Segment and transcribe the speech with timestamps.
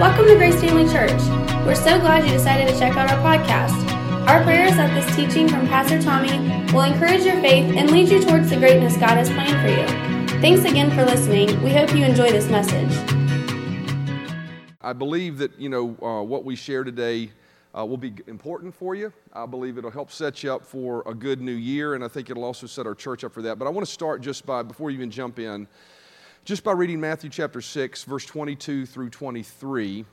[0.00, 1.20] Welcome to Grace Family Church.
[1.64, 3.88] We're so glad you decided to check out our podcast.
[4.26, 6.38] Our prayer is that this teaching from Pastor Tommy
[6.72, 10.40] will encourage your faith and lead you towards the greatness God has planned for you.
[10.40, 11.62] Thanks again for listening.
[11.62, 12.90] We hope you enjoy this message.
[14.80, 17.30] I believe that, you know, uh, what we share today
[17.78, 19.12] uh, will be important for you.
[19.32, 22.30] I believe it'll help set you up for a good new year, and I think
[22.30, 23.58] it'll also set our church up for that.
[23.58, 25.68] But I want to start just by, before you even jump in,
[26.44, 30.04] just by reading Matthew chapter 6, verse 22 through 23,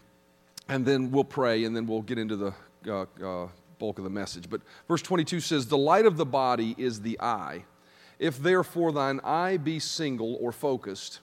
[0.67, 2.53] and then we'll pray, and then we'll get into the
[2.87, 3.47] uh, uh,
[3.79, 4.47] bulk of the message.
[4.47, 7.65] But verse 22 says, The light of the body is the eye.
[8.19, 11.21] If therefore thine eye be single or focused,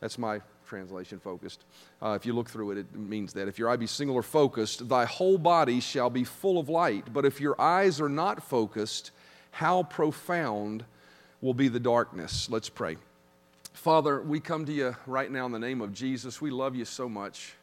[0.00, 1.64] that's my translation focused.
[2.02, 3.46] Uh, if you look through it, it means that.
[3.46, 7.12] If your eye be single or focused, thy whole body shall be full of light.
[7.12, 9.12] But if your eyes are not focused,
[9.52, 10.84] how profound
[11.40, 12.50] will be the darkness?
[12.50, 12.96] Let's pray.
[13.78, 16.40] Father, we come to you right now in the name of Jesus.
[16.40, 17.54] We love you so much.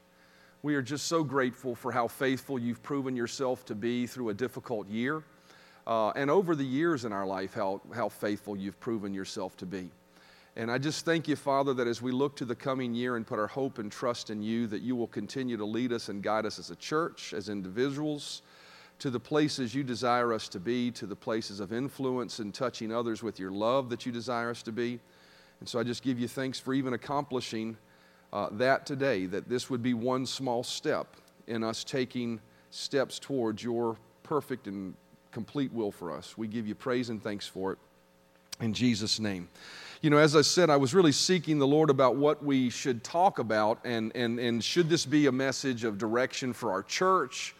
[0.63, 4.33] We are just so grateful for how faithful you've proven yourself to be through a
[4.33, 5.23] difficult year.
[5.85, 9.65] Uh, and over the years in our life, how, how faithful you've proven yourself to
[9.65, 9.89] be.
[10.55, 13.27] And I just thank you, Father, that as we look to the coming year and
[13.27, 16.23] put our hope and trust in you, that you will continue to lead us and
[16.23, 18.41] guide us as a church, as individuals,
[18.99, 22.93] to the places you desire us to be, to the places of influence and touching
[22.93, 25.01] others with your love that you desire us to be.
[25.65, 27.75] And so I just give you thanks for even accomplishing
[28.31, 31.07] uh, that today, that this would be one small step
[31.47, 34.93] in us taking steps towards your perfect and
[35.31, 36.37] complete will for us.
[36.37, 37.79] We give you praise and thanks for it.
[38.61, 39.49] In Jesus' name.
[40.03, 43.03] You know, as I said, I was really seeking the Lord about what we should
[43.03, 47.55] talk about, and, and, and should this be a message of direction for our church?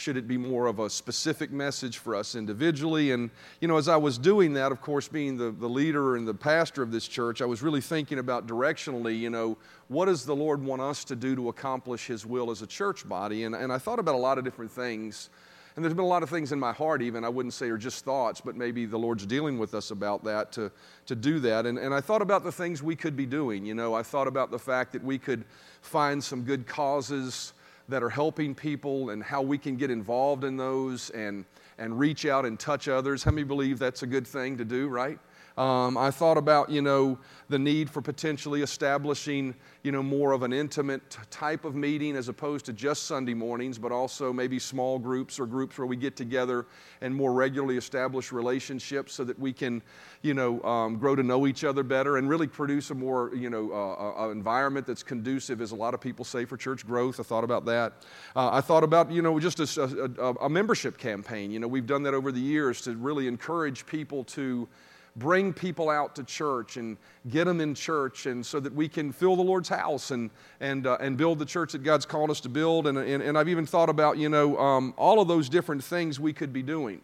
[0.00, 3.10] Should it be more of a specific message for us individually?
[3.10, 3.28] And,
[3.60, 6.32] you know, as I was doing that, of course, being the, the leader and the
[6.32, 10.34] pastor of this church, I was really thinking about directionally, you know, what does the
[10.34, 13.44] Lord want us to do to accomplish His will as a church body?
[13.44, 15.28] And, and I thought about a lot of different things.
[15.76, 17.76] And there's been a lot of things in my heart, even, I wouldn't say are
[17.76, 20.72] just thoughts, but maybe the Lord's dealing with us about that to,
[21.04, 21.66] to do that.
[21.66, 23.66] And, and I thought about the things we could be doing.
[23.66, 25.44] You know, I thought about the fact that we could
[25.82, 27.52] find some good causes
[27.90, 31.44] that are helping people and how we can get involved in those and,
[31.78, 33.22] and reach out and touch others.
[33.22, 35.18] How many believe that's a good thing to do, right?
[35.56, 37.18] Um, I thought about, you know,
[37.48, 42.28] the need for potentially establishing, you know, more of an intimate type of meeting as
[42.28, 46.16] opposed to just Sunday mornings, but also maybe small groups or groups where we get
[46.16, 46.66] together
[47.00, 49.82] and more regularly establish relationships so that we can,
[50.22, 53.50] you know, um, grow to know each other better and really produce a more, you
[53.50, 57.18] know, uh, uh, environment that's conducive, as a lot of people say, for church growth.
[57.18, 58.04] I thought about that.
[58.36, 61.50] Uh, I thought about, you know, just a, a, a membership campaign.
[61.50, 64.68] You know, we've done that over the years to really encourage people to
[65.16, 66.96] bring people out to church and
[67.28, 70.86] get them in church and so that we can fill the lord's house and, and,
[70.86, 72.86] uh, and build the church that god's called us to build.
[72.86, 76.20] And, and, and i've even thought about you know um, all of those different things
[76.20, 77.00] we could be doing.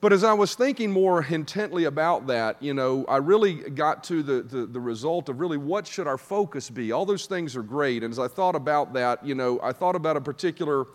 [0.00, 4.22] But as i was thinking more intently about that you know i really got to
[4.22, 6.92] the, the, the result of really what should our focus be?
[6.92, 8.04] All those things are great.
[8.04, 10.86] And as i thought about that you know i thought about a particular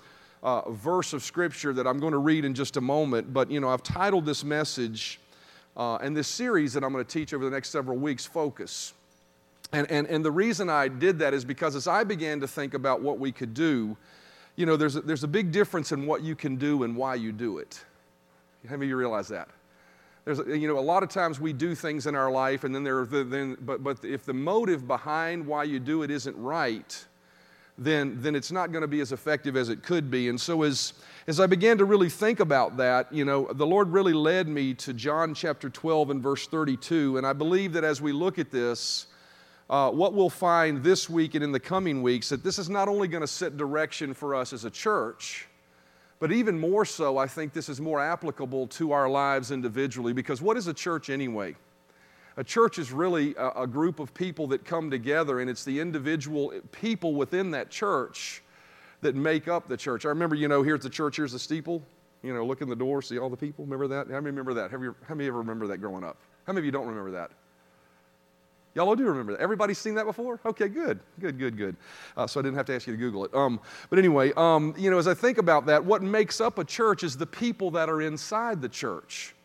[0.42, 3.34] uh, verse of scripture that i'm going to read in just a moment.
[3.34, 5.20] But you know i've titled this message
[5.78, 8.94] uh, and this series that I'm going to teach over the next several weeks, Focus.
[9.72, 12.74] And, and, and the reason I did that is because as I began to think
[12.74, 13.96] about what we could do,
[14.56, 17.16] you know, there's a, there's a big difference in what you can do and why
[17.16, 17.84] you do it.
[18.68, 19.48] How many of you realize that?
[20.26, 22.84] There's, you know, a lot of times we do things in our life, and then
[22.84, 27.06] there, then, but, but if the motive behind why you do it isn't right,
[27.80, 30.28] then, then it's not going to be as effective as it could be.
[30.30, 30.94] And so, as,
[31.28, 34.74] as I began to really think about that, you know, the Lord really led me
[34.76, 37.18] to John chapter 12 and verse 32.
[37.18, 39.08] And I believe that as we look at this,
[39.70, 42.90] uh, what we'll find this week and in the coming weeks, that this is not
[42.90, 45.48] only going to set direction for us as a church,
[46.20, 50.12] but even more so, I think this is more applicable to our lives individually.
[50.12, 51.56] Because what is a church anyway?
[52.40, 55.78] A church is really a, a group of people that come together, and it's the
[55.78, 58.42] individual people within that church
[59.02, 60.06] that make up the church.
[60.06, 61.84] I remember, you know, here at the church, here's the steeple.
[62.24, 63.66] You know, look in the door, see all the people.
[63.66, 64.08] Remember that?
[64.08, 64.72] How many remember that?
[64.72, 66.16] Have you, how many ever remember that growing up?
[66.48, 67.32] How many of you don't remember that?
[68.74, 69.42] Y'all all do remember that.
[69.42, 70.40] Everybody's seen that before?
[70.46, 71.76] Okay, good, good, good, good.
[72.16, 73.34] Uh, so I didn't have to ask you to Google it.
[73.34, 73.60] Um,
[73.90, 77.04] but anyway, um, you know, as I think about that, what makes up a church
[77.04, 79.36] is the people that are inside the church.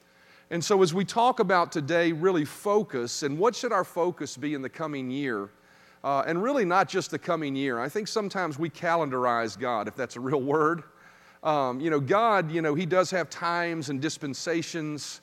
[0.51, 4.55] And so, as we talk about today, really focus and what should our focus be
[4.55, 5.51] in the coming year?
[6.03, 7.81] Uh, and really, not just the coming year.
[7.81, 10.83] I think sometimes we calendarize God, if that's a real word.
[11.43, 15.23] Um, you know, God, you know, He does have times and dispensations,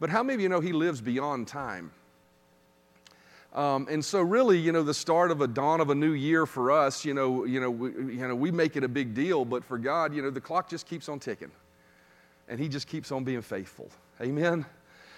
[0.00, 1.90] but how many of you know He lives beyond time?
[3.54, 6.46] Um, and so, really, you know, the start of a dawn of a new year
[6.46, 9.44] for us, you know, you know, we, you know, we make it a big deal,
[9.44, 11.50] but for God, you know, the clock just keeps on ticking,
[12.48, 13.90] and He just keeps on being faithful.
[14.22, 14.64] Amen.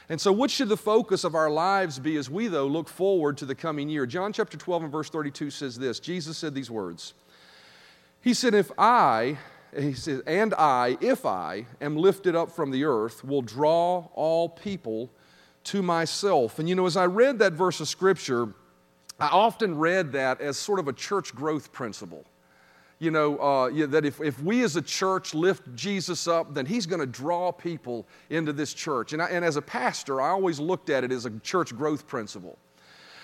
[0.08, 3.36] And so, what should the focus of our lives be as we, though, look forward
[3.38, 4.06] to the coming year?
[4.06, 7.14] John chapter 12 and verse 32 says this Jesus said these words.
[8.20, 9.38] He said, If I,
[9.76, 14.48] he says, and I, if I am lifted up from the earth, will draw all
[14.48, 15.10] people
[15.64, 16.58] to myself.
[16.58, 18.48] And you know, as I read that verse of scripture,
[19.18, 22.24] I often read that as sort of a church growth principle.
[23.04, 26.64] You know, uh, yeah, that if, if we as a church lift Jesus up, then
[26.64, 29.12] he's going to draw people into this church.
[29.12, 32.06] And, I, and as a pastor, I always looked at it as a church growth
[32.06, 32.56] principle.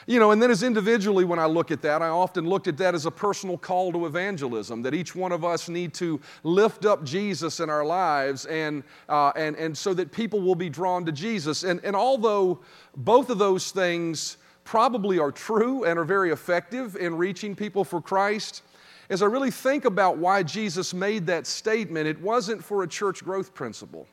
[0.07, 2.77] You know, and then as individually, when I look at that, I often looked at
[2.77, 6.85] that as a personal call to evangelism, that each one of us need to lift
[6.85, 11.07] up Jesus in our lives and, uh, and, and so that people will be drawn
[11.07, 11.65] to Jesus.
[11.65, 12.61] And, and although
[12.99, 18.03] both of those things probably are true and are very effective in reaching people for
[18.03, 18.63] Christ,
[19.11, 23.23] as I really think about why Jesus made that statement, it wasn't for a church
[23.23, 24.07] growth principle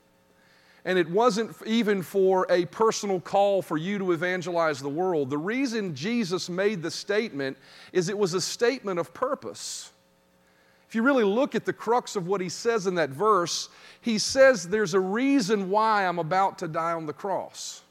[0.87, 5.29] and it wasn't even for a personal call for you to evangelize the world.
[5.29, 7.57] The reason Jesus made the statement
[7.91, 9.91] is it was a statement of purpose.
[10.87, 13.67] If you really look at the crux of what he says in that verse,
[13.99, 17.81] he says there's a reason why I'm about to die on the cross.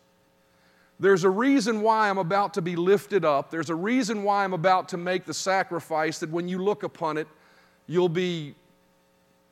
[0.99, 3.51] There's a reason why I'm about to be lifted up.
[3.51, 7.19] There's a reason why I'm about to make the sacrifice that when you look upon
[7.19, 7.29] it,
[7.87, 8.55] you'll be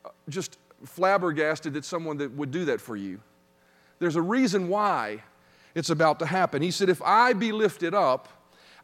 [0.03, 3.19] uh, just flabbergasted that someone that would do that for you.
[3.99, 5.23] There's a reason why
[5.75, 6.61] it's about to happen.
[6.61, 8.27] He said, If I be lifted up,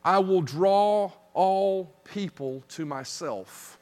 [0.04, 3.80] I will draw all people to myself.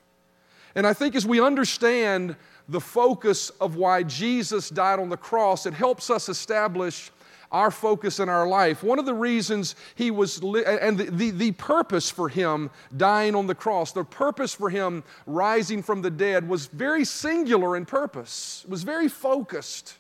[0.76, 2.36] And I think as we understand
[2.70, 7.12] the focus of why Jesus died on the cross, it helps us establish
[7.52, 8.84] our focus in our life.
[8.84, 13.36] One of the reasons he was, li- and the, the, the, purpose for him dying
[13.36, 17.86] on the cross, the purpose for him rising from the dead was very singular in
[17.86, 19.96] purpose, it was very focused.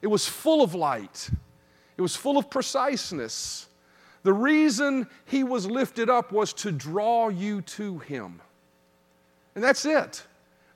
[0.00, 1.30] It was full of light,
[1.96, 3.68] it was full of preciseness.
[4.24, 8.40] The reason he was lifted up was to draw you to him.
[9.56, 10.22] And that's it.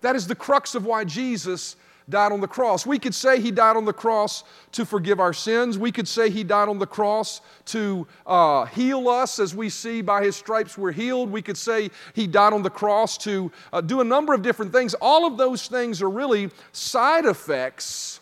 [0.01, 1.77] That is the crux of why Jesus
[2.09, 2.87] died on the cross.
[2.87, 5.77] We could say he died on the cross to forgive our sins.
[5.77, 10.03] We could say he died on the cross to uh, heal us, as we see
[10.03, 11.31] by his stripes we're healed.
[11.31, 14.73] We could say he died on the cross to uh, do a number of different
[14.73, 14.95] things.
[14.95, 18.21] All of those things are really side effects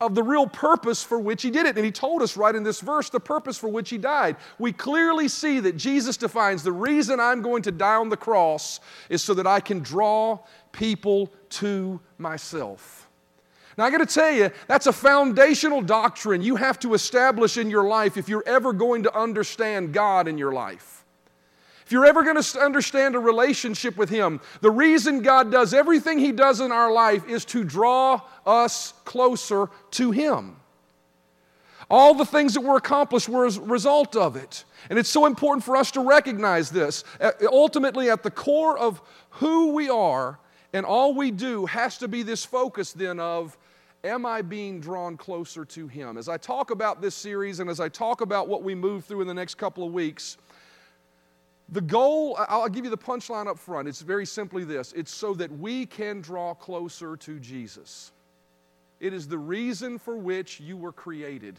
[0.00, 1.76] of the real purpose for which he did it.
[1.76, 4.36] And he told us right in this verse the purpose for which he died.
[4.58, 8.80] We clearly see that Jesus defines the reason I'm going to die on the cross
[9.08, 10.40] is so that I can draw
[10.70, 13.05] people to myself.
[13.76, 17.68] Now, I got to tell you, that's a foundational doctrine you have to establish in
[17.68, 21.04] your life if you're ever going to understand God in your life.
[21.84, 26.18] If you're ever going to understand a relationship with Him, the reason God does everything
[26.18, 30.56] He does in our life is to draw us closer to Him.
[31.88, 34.64] All the things that were accomplished were as a result of it.
[34.90, 37.04] And it's so important for us to recognize this.
[37.42, 39.00] Ultimately, at the core of
[39.30, 40.40] who we are
[40.72, 43.56] and all we do has to be this focus then of,
[44.04, 46.16] am I being drawn closer to Him?
[46.16, 49.22] As I talk about this series and as I talk about what we move through
[49.22, 50.36] in the next couple of weeks,
[51.70, 53.88] the goal, I'll give you the punchline up front.
[53.88, 58.12] It's very simply this it's so that we can draw closer to Jesus.
[59.00, 61.58] It is the reason for which you were created,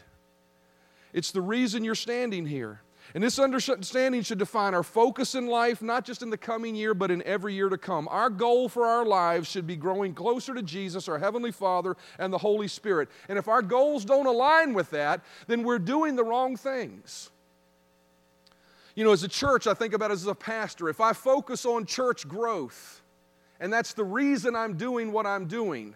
[1.12, 2.80] it's the reason you're standing here.
[3.14, 6.92] And this understanding should define our focus in life, not just in the coming year,
[6.92, 8.06] but in every year to come.
[8.08, 12.32] Our goal for our lives should be growing closer to Jesus, our Heavenly Father, and
[12.32, 13.08] the Holy Spirit.
[13.28, 17.30] And if our goals don't align with that, then we're doing the wrong things.
[18.94, 20.88] You know, as a church, I think about as a pastor.
[20.88, 23.00] If I focus on church growth,
[23.60, 25.94] and that's the reason I'm doing what I'm doing,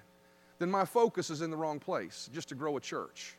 [0.58, 3.36] then my focus is in the wrong place, just to grow a church.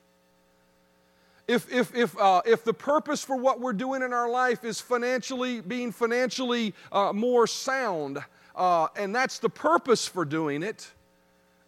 [1.47, 4.79] If, if, if, uh, if the purpose for what we're doing in our life is
[4.79, 8.19] financially, being financially uh, more sound,
[8.55, 10.89] uh, and that's the purpose for doing it,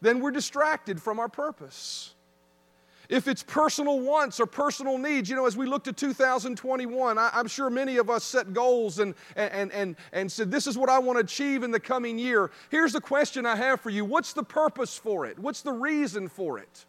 [0.01, 2.13] then we're distracted from our purpose.
[3.09, 7.29] If it's personal wants or personal needs, you know, as we look to 2021, I,
[7.39, 10.89] am sure many of us set goals and, and, and, and said, This is what
[10.89, 12.49] I want to achieve in the coming year.
[12.71, 15.37] Here's the question I have for you What's the purpose for it?
[15.37, 16.85] What's the reason for it?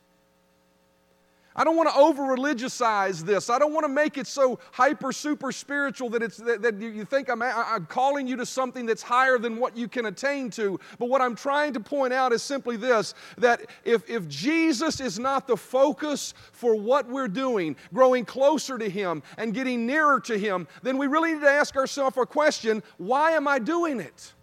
[1.57, 3.49] I don't want to over religiousize this.
[3.49, 7.07] I don't want to make it so hyper super spiritual that, it's, that, that you
[7.07, 10.79] think I'm, I'm calling you to something that's higher than what you can attain to.
[10.99, 15.19] But what I'm trying to point out is simply this that if, if Jesus is
[15.19, 20.39] not the focus for what we're doing, growing closer to Him and getting nearer to
[20.39, 24.35] Him, then we really need to ask ourselves a question why am I doing it?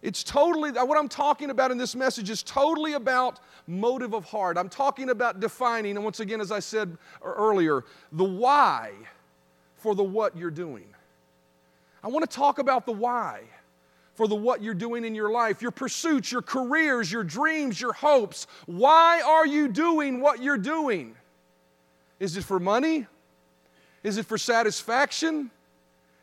[0.00, 4.56] It's totally, what I'm talking about in this message is totally about motive of heart.
[4.56, 8.92] I'm talking about defining, and once again, as I said er, earlier, the why
[9.76, 10.86] for the what you're doing.
[12.02, 13.42] I want to talk about the why
[14.14, 17.92] for the what you're doing in your life, your pursuits, your careers, your dreams, your
[17.92, 18.46] hopes.
[18.66, 21.16] Why are you doing what you're doing?
[22.20, 23.06] Is it for money?
[24.02, 25.50] Is it for satisfaction?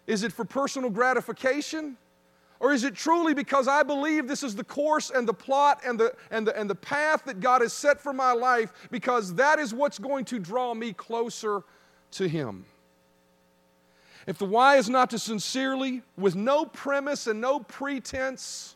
[0.08, 1.98] Is it for personal gratification?
[2.60, 6.00] Or is it truly because I believe this is the course and the plot and
[6.00, 9.60] the, and, the, and the path that God has set for my life because that
[9.60, 11.64] is what's going to draw me closer
[12.12, 12.66] to Him?
[14.28, 18.76] If the why is not to sincerely, with no premise and no pretense,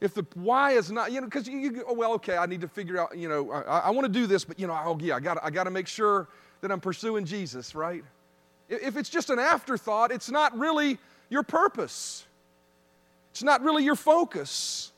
[0.00, 2.60] if the why is not, you know, because you, you, oh, well, okay, I need
[2.62, 4.98] to figure out, you know, I, I want to do this, but, you know, oh,
[5.00, 6.28] yeah, I got I got to make sure
[6.60, 8.02] that I'm pursuing Jesus, right?
[8.68, 12.26] If it's just an afterthought, it's not really your purpose.
[13.32, 14.92] It's not really your focus.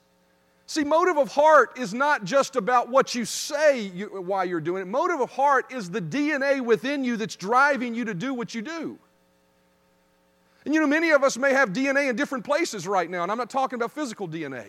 [0.66, 4.82] See, motive of heart is not just about what you say you, why you're doing
[4.82, 4.86] it.
[4.86, 8.62] Motive of heart is the DNA within you that's driving you to do what you
[8.62, 8.98] do.
[10.64, 13.30] And you know, many of us may have DNA in different places right now, and
[13.30, 14.66] I'm not talking about physical DNA.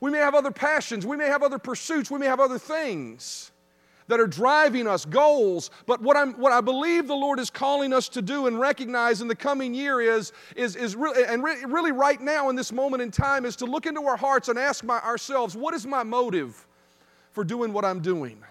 [0.00, 3.50] We may have other passions, we may have other pursuits, we may have other things
[4.08, 5.70] that are driving us, goals.
[5.86, 9.20] But what, I'm, what I believe the Lord is calling us to do and recognize
[9.20, 12.72] in the coming year is, is, is really, and re- really right now in this
[12.72, 15.86] moment in time, is to look into our hearts and ask my, ourselves, what is
[15.86, 16.66] my motive
[17.32, 18.42] for doing what I'm doing?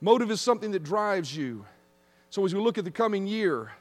[0.00, 1.64] Motive is something that drives you.
[2.30, 3.72] So as we look at the coming year,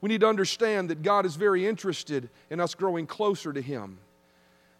[0.00, 3.98] we need to understand that God is very interested in us growing closer to Him.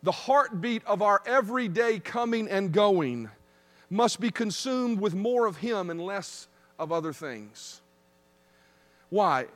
[0.02, 3.28] The heartbeat of our everyday coming and going
[3.90, 7.80] must be consumed with more of Him and less of other things.
[9.11, 9.47] Why?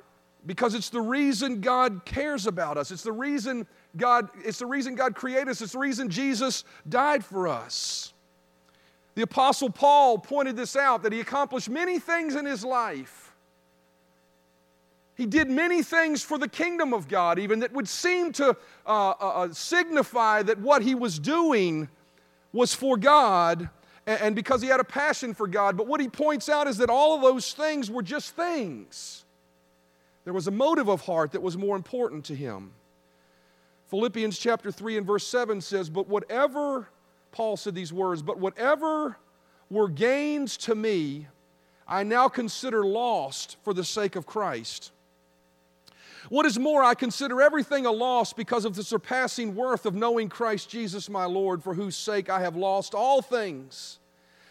[0.47, 2.91] Because it's the reason God cares about us.
[2.91, 5.61] It's the reason God, it's the reason God created us.
[5.61, 8.13] It's the reason Jesus died for us.
[9.15, 13.35] The Apostle Paul pointed this out that he accomplished many things in his life.
[15.15, 19.11] He did many things for the kingdom of God, even that would seem to uh,
[19.11, 21.89] uh, uh signify that what he was doing
[22.53, 23.69] was for God,
[24.07, 25.77] and because he had a passion for God.
[25.77, 29.25] But what he points out is that all of those things were just things.
[30.25, 32.73] There was a motive of heart that was more important to him.
[33.89, 36.89] Philippians chapter 3 and verse 7 says, But whatever,
[37.31, 39.19] Paul said these words, but whatever
[39.71, 41.27] were gains to me,
[41.87, 44.93] I now consider lost for the sake of Christ.
[46.33, 50.31] What is more, I consider everything a loss because of the surpassing worth of knowing
[50.31, 53.99] Christ Jesus my Lord, for whose sake I have lost all things.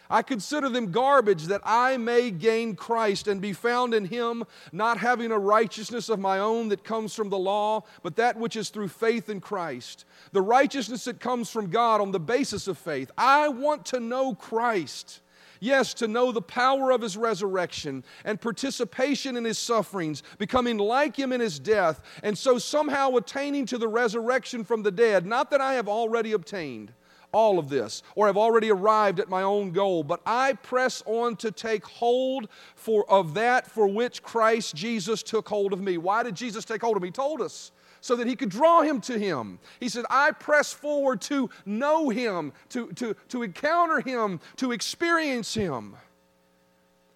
[0.08, 4.98] I consider them garbage that I may gain Christ and be found in Him, not
[4.98, 8.68] having a righteousness of my own that comes from the law, but that which is
[8.68, 10.04] through faith in Christ.
[10.30, 13.10] The righteousness that comes from God on the basis of faith.
[13.18, 15.21] I want to know Christ
[15.62, 21.16] Yes, to know the power of his resurrection and participation in his sufferings, becoming like
[21.16, 25.24] him in his death, and so somehow attaining to the resurrection from the dead.
[25.24, 26.92] Not that I have already obtained
[27.30, 31.34] all of this or have already arrived at my own goal but i press on
[31.34, 35.96] to take hold for of that for which christ jesus took hold of me.
[35.96, 37.08] Why did jesus take hold of me?
[37.08, 39.58] He told us so that he could draw him to him.
[39.80, 45.54] He said, I press forward to know him, to, to, to encounter him, to experience
[45.54, 45.94] him.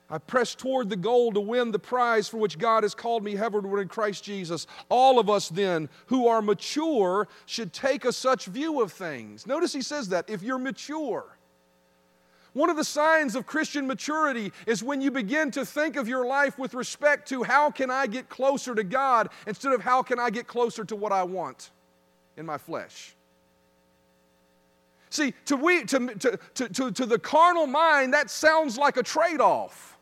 [0.08, 3.34] I press toward the goal to win the prize for which God has called me
[3.34, 4.68] heavenward in Christ Jesus.
[4.88, 9.44] All of us, then, who are mature, should take a such view of things.
[9.44, 11.35] Notice he says that if you're mature.
[12.56, 16.24] One of the signs of Christian maturity is when you begin to think of your
[16.24, 20.18] life with respect to how can I get closer to God instead of how can
[20.18, 21.70] I get closer to what I want
[22.38, 23.14] in my flesh.
[25.10, 29.42] See, to, we, to, to, to, to, the carnal mind, that sounds like a trade
[29.42, 29.95] off.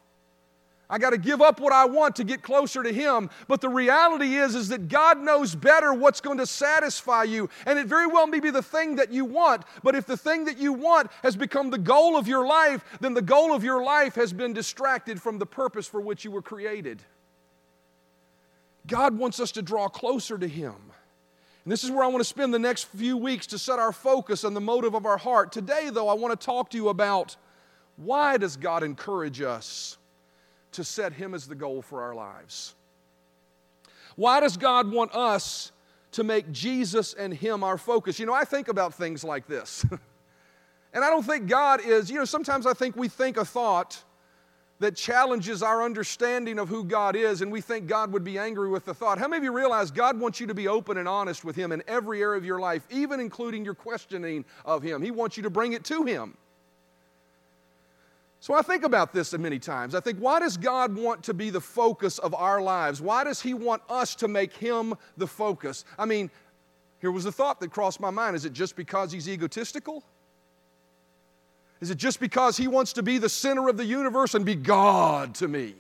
[0.91, 3.31] I got to give up what I want to get closer to Him.
[3.49, 7.49] But the reality is, is that God knows better what's going to satisfy you.
[7.65, 9.65] And it very well may be the thing that you want.
[9.83, 13.15] But if the thing that you want has become the goal of your life, then
[13.15, 16.43] the goal of your life has been distracted from the purpose for which you were
[16.43, 17.03] created.
[18.87, 20.75] God wants us to draw closer to Him.
[21.65, 23.93] And this is where I want to spend the next few weeks to set our
[23.93, 25.51] focus on the motive of our heart.
[25.51, 27.37] Today, though, I want to talk to you about
[27.97, 29.97] why does God encourage us
[30.75, 32.75] to set Him as the goal for our lives?
[34.17, 35.73] Why does God want us
[36.13, 38.19] to make Jesus and Him our focus?
[38.19, 39.85] You know, I think about things like this.
[40.93, 44.03] and I don't think God is, you know, sometimes I think we think a thought
[44.81, 48.69] that challenges our understanding of who God is, and we think God would be angry
[48.69, 49.19] with the thought.
[49.19, 51.73] How many of you realize God wants you to be open and honest with Him
[51.73, 55.01] in every area of your life, even including your questioning of Him?
[55.01, 56.37] He wants you to bring it to Him.
[58.45, 59.95] So I think about this many times.
[59.95, 63.01] I think, why does God want to be the focus of our lives?
[63.01, 65.87] Why does He want us to make Him the focus?
[65.99, 66.31] I mean,
[67.01, 68.37] here was a thought that crossed my mind.
[68.37, 70.05] Is it just because He's egotistical?
[71.81, 74.57] Is it just because he wants to be the center of the universe and be
[74.57, 75.75] God to me?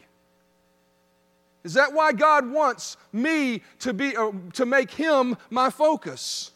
[1.64, 6.52] Is that why God wants me to, be, uh, to make him my focus?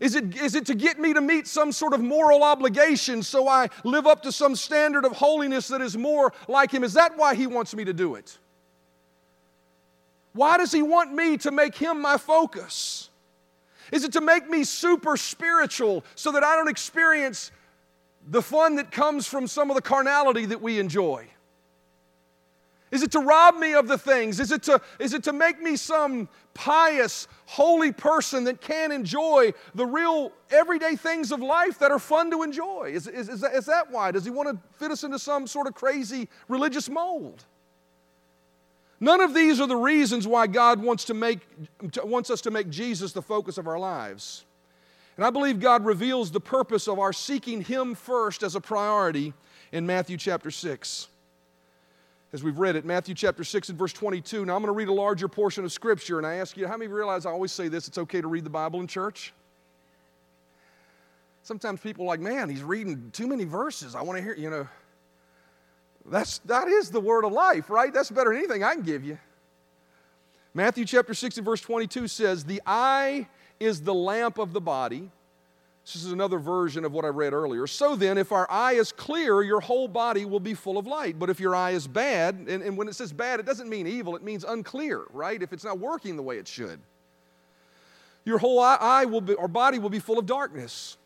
[0.00, 3.48] Is it, is it to get me to meet some sort of moral obligation so
[3.48, 6.84] I live up to some standard of holiness that is more like him?
[6.84, 8.38] Is that why he wants me to do it?
[10.32, 13.10] Why does he want me to make him my focus?
[13.90, 17.50] Is it to make me super spiritual so that I don't experience
[18.28, 21.26] the fun that comes from some of the carnality that we enjoy?
[22.90, 24.40] Is it to rob me of the things?
[24.40, 29.52] Is it to, is it to make me some pious, holy person that can enjoy
[29.74, 32.92] the real everyday things of life that are fun to enjoy?
[32.94, 34.10] Is, is, is, that, is that why?
[34.10, 37.44] Does he want to fit us into some sort of crazy religious mold?
[39.00, 41.40] None of these are the reasons why God wants, to make,
[42.02, 44.44] wants us to make Jesus the focus of our lives.
[45.16, 49.34] And I believe God reveals the purpose of our seeking Him first as a priority
[49.72, 51.08] in Matthew chapter 6.
[52.32, 54.44] As we've read it, Matthew chapter 6 and verse 22.
[54.44, 56.76] Now I'm going to read a larger portion of Scripture, and I ask you, how
[56.76, 59.32] many realize I always say this it's okay to read the Bible in church?
[61.42, 63.94] Sometimes people are like, man, he's reading too many verses.
[63.94, 64.68] I want to hear, you know.
[66.04, 67.92] That's, that is the word of life, right?
[67.92, 69.18] That's better than anything I can give you.
[70.52, 73.26] Matthew chapter 6 and verse 22 says, The eye
[73.58, 75.10] is the lamp of the body.
[75.92, 77.66] This is another version of what I read earlier.
[77.66, 81.18] So then, if our eye is clear, your whole body will be full of light.
[81.18, 83.86] But if your eye is bad, and, and when it says bad, it doesn't mean
[83.86, 85.42] evil, it means unclear, right?
[85.42, 86.78] If it's not working the way it should,
[88.26, 90.98] your whole eye will be, or body will be full of darkness.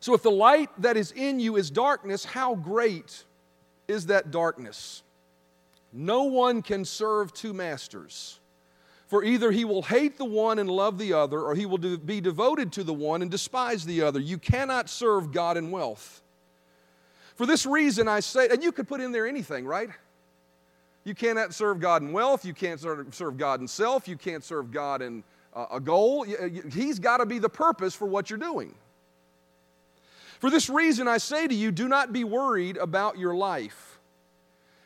[0.00, 3.24] So if the light that is in you is darkness, how great
[3.88, 5.02] is that darkness?
[5.92, 8.40] No one can serve two masters.
[9.12, 12.18] For either he will hate the one and love the other, or he will be
[12.18, 14.18] devoted to the one and despise the other.
[14.18, 16.22] You cannot serve God and wealth.
[17.36, 19.90] For this reason, I say, and you could put in there anything, right?
[21.04, 22.46] You cannot serve God in wealth.
[22.46, 24.08] You can't serve God in self.
[24.08, 26.24] You can't serve God in uh, a goal.
[26.72, 28.74] He's got to be the purpose for what you're doing.
[30.40, 33.98] For this reason, I say to you, do not be worried about your life.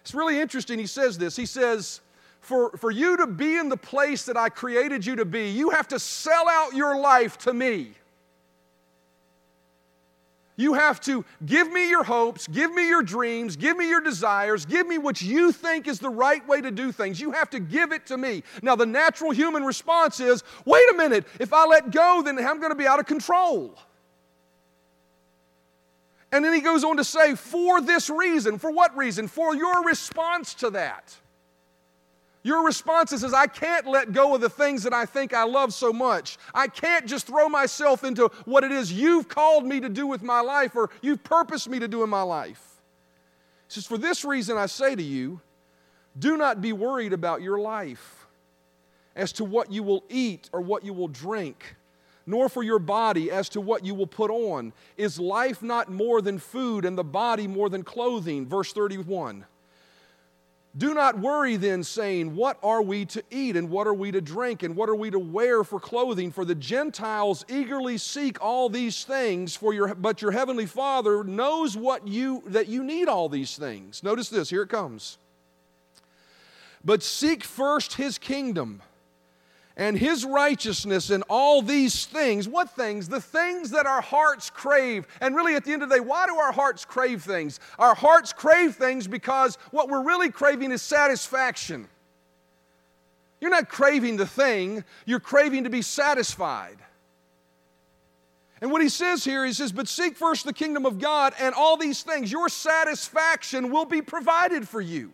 [0.01, 0.81] It's really interesting.
[0.81, 1.37] He says this.
[1.37, 2.01] He says,
[2.47, 5.71] for, for you to be in the place that I created you to be, you
[5.71, 7.91] have to sell out your life to me.
[10.55, 14.65] You have to give me your hopes, give me your dreams, give me your desires,
[14.65, 17.21] give me what you think is the right way to do things.
[17.21, 18.45] You have to give it to me.
[18.63, 22.61] Now, the natural human response is wait a minute, if I let go, then I'm
[22.61, 23.77] going to be out of control.
[26.31, 28.59] And then he goes on to say, for this reason.
[28.59, 29.27] For what reason?
[29.27, 31.17] For your response to that.
[32.47, 35.75] Your response is, I can't let go of the things that I think I love
[35.75, 36.39] so much.
[36.55, 40.23] I can't just throw myself into what it is you've called me to do with
[40.23, 42.63] my life or you've purposed me to do in my life.
[43.67, 45.41] He says, For this reason I say to you,
[46.17, 48.29] do not be worried about your life
[49.17, 51.75] as to what you will eat or what you will drink,
[52.27, 54.73] nor for your body as to what you will put on.
[54.97, 58.47] Is life not more than food and the body more than clothing?
[58.47, 59.47] Verse 31.
[60.77, 64.21] Do not worry then, saying, What are we to eat, and what are we to
[64.21, 66.31] drink, and what are we to wear for clothing?
[66.31, 71.77] For the Gentiles eagerly seek all these things, for your, but your heavenly Father knows
[71.77, 74.03] what you, that you need all these things.
[74.03, 75.17] Notice this, here it comes.
[76.85, 78.83] But seek first his kingdom
[79.77, 82.49] and his righteousness and all these things.
[82.49, 83.09] What things?
[83.09, 85.07] The things that our hearts crave.
[85.21, 87.61] And really, at the end of the day, why do our hearts crave things?
[87.79, 91.89] Our hearts crave things because what we're really craving is satisfaction.
[93.41, 96.79] You're not craving the thing, you're craving to be satisfied.
[98.63, 101.55] And what he says here, he says, But seek first the kingdom of God, and
[101.55, 105.13] all these things, your satisfaction will be provided for you.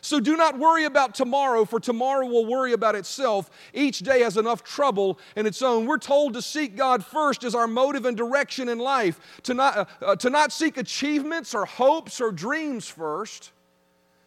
[0.00, 3.50] So do not worry about tomorrow, for tomorrow will worry about itself.
[3.74, 5.86] Each day has enough trouble in its own.
[5.86, 9.76] We're told to seek God first as our motive and direction in life, to not,
[9.76, 13.52] uh, uh, to not seek achievements or hopes or dreams first,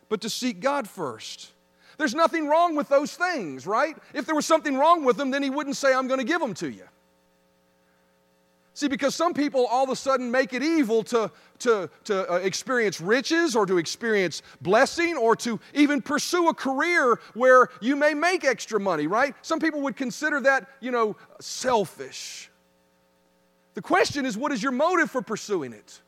[0.09, 1.49] but to seek God first.
[1.97, 3.95] There's nothing wrong with those things, right?
[4.13, 6.41] If there was something wrong with them, then He wouldn't say, I'm going to give
[6.41, 6.85] them to you.
[8.75, 12.37] See, because some people all of a sudden make it evil to, to, to uh,
[12.37, 18.15] experience riches or to experience blessing or to even pursue a career where you may
[18.15, 19.35] make extra money, right?
[19.43, 22.49] Some people would consider that, you know, selfish.
[23.75, 26.01] The question is, what is your motive for pursuing it?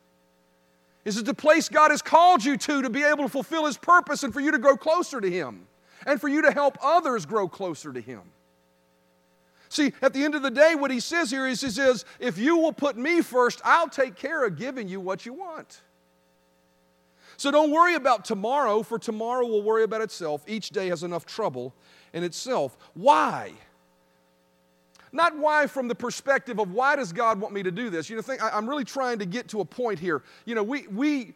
[1.04, 3.78] Is it the place God has called you to to be able to fulfill His
[3.78, 5.68] purpose and for you to grow closer to Him
[6.08, 8.22] and for you to help others grow closer to Him?
[9.76, 12.38] See, at the end of the day, what he says here is, he says, if
[12.38, 15.82] you will put me first, I'll take care of giving you what you want.
[17.36, 20.46] So don't worry about tomorrow, for tomorrow will worry about itself.
[20.48, 21.74] Each day has enough trouble
[22.14, 22.78] in itself.
[22.94, 23.52] Why?
[25.12, 28.10] Not why from the perspective of why does God want me to do this?
[28.10, 30.24] You know, think, I, I'm really trying to get to a point here.
[30.46, 31.34] You know, we, we,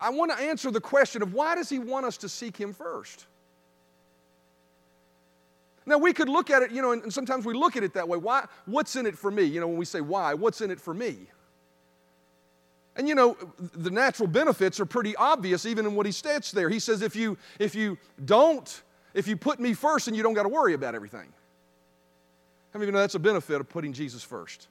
[0.00, 2.72] I want to answer the question of why does He want us to seek Him
[2.72, 3.26] first?
[5.88, 8.06] Now, we could look at it, you know, and, sometimes we look at it that
[8.06, 8.18] way.
[8.18, 8.44] Why?
[8.66, 9.44] What's in it for me?
[9.44, 11.16] You know, when we say why, what's in it for me?
[12.94, 16.68] And you know, the natural benefits are pretty obvious even in what he states there.
[16.68, 18.82] He says, if you, if you don't,
[19.14, 21.32] if you put me first, and you don't got to worry about everything.
[22.72, 24.68] How many of you know that's a benefit of putting Jesus first?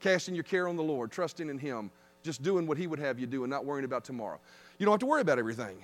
[0.00, 1.92] Casting your care on the Lord, trusting in Him,
[2.24, 4.40] just doing what He would have you do and not worrying about tomorrow.
[4.78, 5.76] You don't have to worry about everything.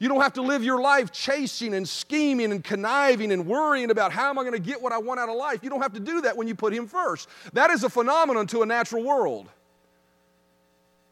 [0.00, 4.12] You don't have to live your life chasing and scheming and conniving and worrying about
[4.12, 5.60] how am I going to get what I want out of life.
[5.62, 7.28] You don't have to do that when you put Him first.
[7.52, 9.46] That is a phenomenon to a natural world.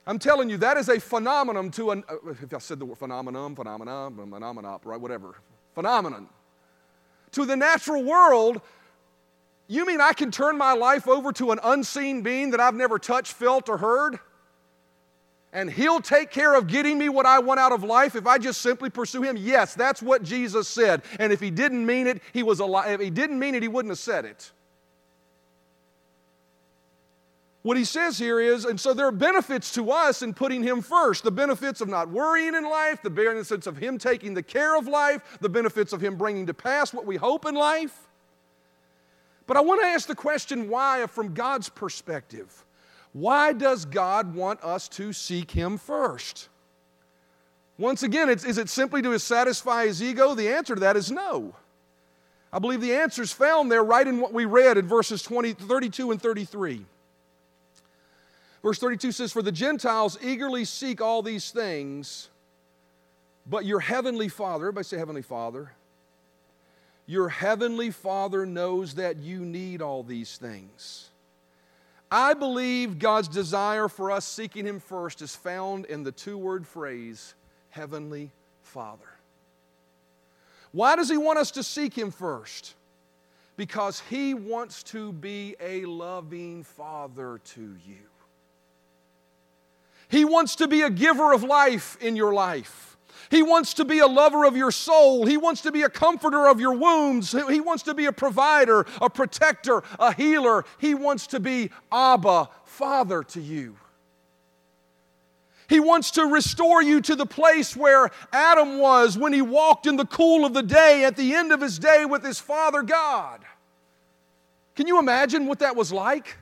[0.07, 2.97] I'm telling you, that is a phenomenon to an, uh, if I said the word
[2.97, 5.35] phenomenon, phenomenon, phenomenon, right, whatever,
[5.75, 6.27] phenomenon.
[7.33, 8.63] To the natural world,
[9.67, 12.99] you mean I can turn my life over to an unseen being that I've never
[12.99, 14.19] touched, felt, or heard?
[15.53, 18.39] And He'll take care of getting me what I want out of life if I
[18.39, 19.37] just simply pursue Him?
[19.37, 21.03] Yes, that's what Jesus said.
[21.19, 22.89] And if He didn't mean it, He was a lie.
[22.89, 24.53] If He didn't mean it, He wouldn't have said it.
[27.63, 30.81] What he says here is, and so there are benefits to us in putting him
[30.81, 34.75] first the benefits of not worrying in life, the benefits of him taking the care
[34.75, 38.09] of life, the benefits of him bringing to pass what we hope in life.
[39.47, 42.65] But I want to ask the question why from God's perspective.
[43.19, 46.49] Why does God want us to seek Him first?
[47.77, 50.37] Once again, is it simply to satisfy His ego?
[50.37, 51.57] The answer to that is no.
[52.53, 55.55] I believe the answer is found there right in what we read in verses 20,
[55.55, 56.85] 32 and 33.
[58.63, 62.29] Verse 32 says, For the Gentiles eagerly seek all these things,
[63.49, 65.73] but your heavenly Father, everybody say Heavenly Father,
[67.07, 71.11] your heavenly Father knows that you need all these things.
[72.11, 76.67] I believe God's desire for us seeking Him first is found in the two word
[76.67, 77.35] phrase,
[77.71, 78.31] Heavenly
[78.63, 79.05] Father.
[80.73, 82.75] Why does He want us to seek Him first?
[83.57, 88.07] Because He wants to be a loving Father to you.
[90.09, 92.88] He wants to be a giver of life in your life.
[93.31, 95.27] He wants to be a lover of your soul.
[95.27, 97.33] He wants to be a comforter of your wounds.
[97.33, 100.65] He wants to be a provider, a protector, a healer.
[100.79, 103.77] He wants to be Abba, Father to you.
[105.69, 109.97] He wants to restore you to the place where Adam was when he walked in
[109.97, 113.45] the cool of the day at the end of his day with his Father God.
[114.75, 116.39] Can you imagine what that was like?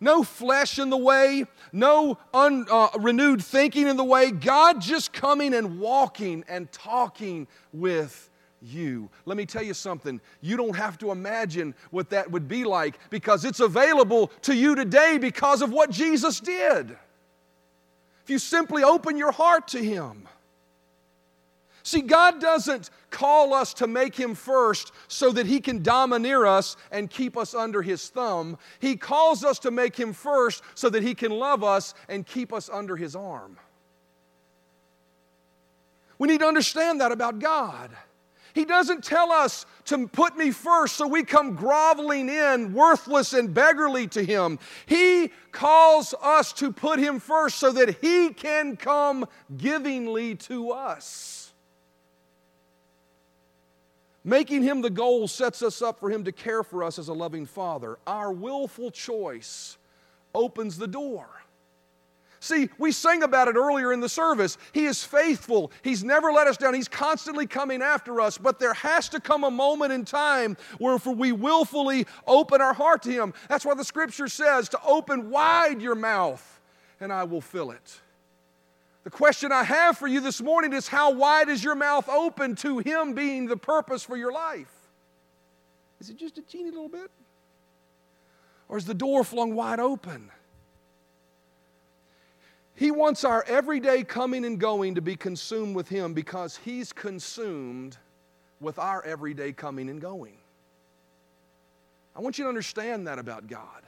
[0.00, 4.30] No flesh in the way, no unrenewed uh, thinking in the way.
[4.30, 8.30] God just coming and walking and talking with
[8.62, 9.08] you.
[9.24, 10.20] Let me tell you something.
[10.40, 14.74] You don't have to imagine what that would be like because it's available to you
[14.74, 16.96] today because of what Jesus did.
[18.22, 20.28] If you simply open your heart to Him.
[21.82, 26.76] See, God doesn't call us to make Him first so that He can domineer us
[26.90, 28.58] and keep us under His thumb.
[28.80, 32.52] He calls us to make Him first so that He can love us and keep
[32.52, 33.56] us under His arm.
[36.18, 37.90] We need to understand that about God.
[38.54, 43.54] He doesn't tell us to put me first so we come groveling in, worthless and
[43.54, 44.58] beggarly to Him.
[44.86, 51.37] He calls us to put Him first so that He can come givingly to us.
[54.28, 57.14] Making him the goal sets us up for him to care for us as a
[57.14, 57.98] loving father.
[58.06, 59.78] Our willful choice
[60.34, 61.26] opens the door.
[62.38, 64.58] See, we sang about it earlier in the service.
[64.74, 65.72] He is faithful.
[65.82, 66.74] He's never let us down.
[66.74, 68.36] He's constantly coming after us.
[68.36, 73.02] But there has to come a moment in time where we willfully open our heart
[73.04, 73.32] to Him.
[73.48, 76.60] That's why the scripture says to open wide your mouth
[77.00, 78.00] and I will fill it.
[79.08, 82.54] The question I have for you this morning is how wide is your mouth open
[82.56, 84.70] to Him being the purpose for your life?
[85.98, 87.10] Is it just a teeny little bit?
[88.68, 90.30] Or is the door flung wide open?
[92.74, 97.96] He wants our everyday coming and going to be consumed with Him because He's consumed
[98.60, 100.36] with our everyday coming and going.
[102.14, 103.84] I want you to understand that about God.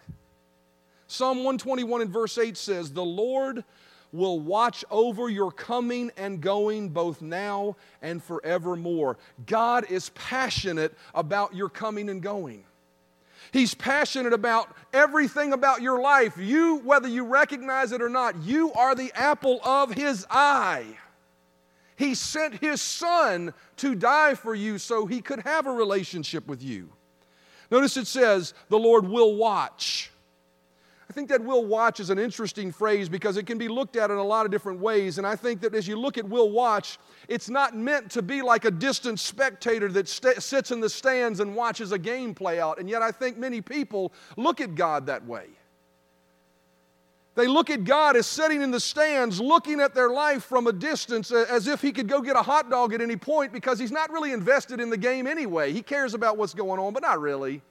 [1.09, 3.65] Psalm 121 and verse 8 says, The Lord
[4.13, 9.17] will watch over your coming and going both now and forevermore.
[9.47, 12.65] God is passionate about your coming and going.
[13.53, 16.37] He's passionate about everything about your life.
[16.39, 20.85] You, whether you recognize it or not, you are the apple of His eye.
[21.97, 26.63] He sent His Son to die for you so He could have a relationship with
[26.63, 26.91] you.
[27.71, 30.11] Notice it says, the Lord will watch.
[31.11, 34.13] I think that will watch is an interesting phrase because it can be looked at
[34.13, 35.19] in a lot of different ways.
[35.19, 38.43] And I think that as you look at will watch, it's not meant to be
[38.43, 42.61] like a distant spectator that st- sits in the stands and watches a game play
[42.61, 42.79] out.
[42.79, 45.47] And yet I think many people look at God that way.
[47.35, 50.73] They look at God as sitting in the stands, looking at their life from a
[50.73, 53.91] distance as if he could go get a hot dog at any point because he's
[53.91, 55.73] not really invested in the game anyway.
[55.73, 57.63] He cares about what's going on, but not really.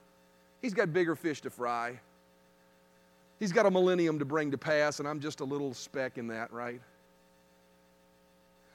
[0.62, 2.02] He's got bigger fish to fry.
[3.40, 6.28] He's got a millennium to bring to pass, and I'm just a little speck in
[6.28, 6.82] that, right?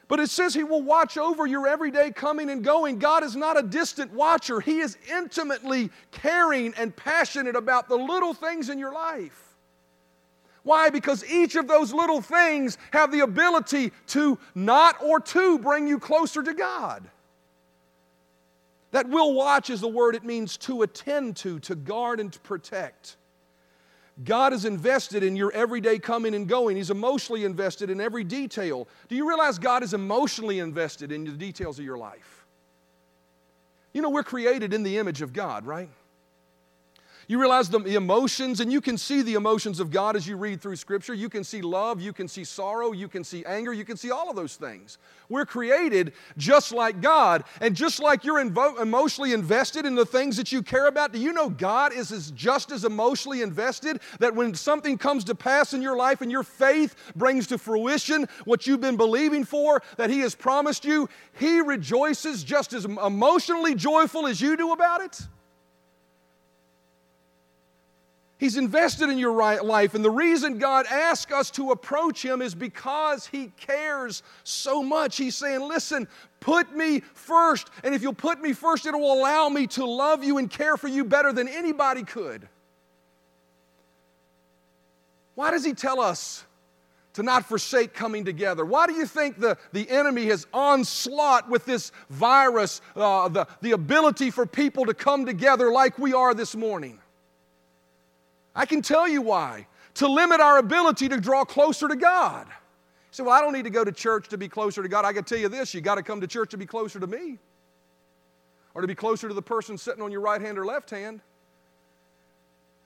[0.08, 2.98] But it says He will watch over your everyday coming and going.
[2.98, 8.32] God is not a distant watcher, He is intimately caring and passionate about the little
[8.32, 9.40] things in your life.
[10.62, 10.88] Why?
[10.88, 15.98] Because each of those little things have the ability to not or to bring you
[15.98, 17.04] closer to God.
[18.92, 22.40] That will watch is the word it means to attend to, to guard and to
[22.40, 23.16] protect.
[24.22, 26.76] God is invested in your everyday coming and going.
[26.76, 28.86] He's emotionally invested in every detail.
[29.08, 32.44] Do you realize God is emotionally invested in the details of your life?
[33.92, 35.88] You know, we're created in the image of God, right?
[37.26, 40.60] You realize the emotions, and you can see the emotions of God as you read
[40.60, 41.14] through Scripture.
[41.14, 44.10] You can see love, you can see sorrow, you can see anger, you can see
[44.10, 44.98] all of those things.
[45.28, 50.36] We're created just like God, and just like you're invo- emotionally invested in the things
[50.36, 54.34] that you care about, do you know God is as, just as emotionally invested that
[54.34, 58.66] when something comes to pass in your life and your faith brings to fruition what
[58.66, 61.08] you've been believing for, that He has promised you,
[61.38, 65.20] He rejoices just as emotionally joyful as you do about it?
[68.36, 69.94] He's invested in your life.
[69.94, 75.16] And the reason God asks us to approach Him is because He cares so much.
[75.16, 76.08] He's saying, Listen,
[76.40, 77.70] put me first.
[77.84, 80.76] And if you'll put me first, it will allow me to love you and care
[80.76, 82.48] for you better than anybody could.
[85.36, 86.44] Why does He tell us
[87.12, 88.64] to not forsake coming together?
[88.64, 93.70] Why do you think the, the enemy has onslaught with this virus, uh, the, the
[93.70, 96.98] ability for people to come together like we are this morning?
[98.54, 99.66] I can tell you why.
[99.94, 102.46] To limit our ability to draw closer to God.
[102.48, 102.52] You
[103.12, 105.04] say, Well, I don't need to go to church to be closer to God.
[105.04, 107.06] I can tell you this you got to come to church to be closer to
[107.06, 107.38] me,
[108.74, 111.20] or to be closer to the person sitting on your right hand or left hand.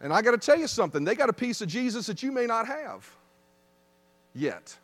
[0.01, 2.31] And I got to tell you something, they got a piece of Jesus that you
[2.31, 3.11] may not have
[4.35, 4.77] yet.